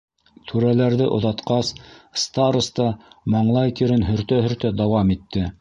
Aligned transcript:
Түрәләрҙе 0.51 1.09
оҙатҡас, 1.17 1.69
староста 2.23 2.89
маңлай 3.37 3.79
тирен 3.81 4.11
һөртә-һөртә 4.11 4.77
дауам 4.83 5.17
итте: 5.19 5.49